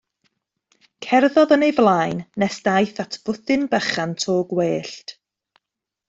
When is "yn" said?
1.57-1.65